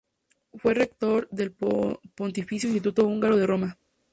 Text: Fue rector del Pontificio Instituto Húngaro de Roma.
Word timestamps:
Fue 0.55 0.73
rector 0.73 1.29
del 1.29 1.51
Pontificio 1.51 2.65
Instituto 2.67 3.05
Húngaro 3.05 3.37
de 3.37 3.45
Roma. 3.45 3.77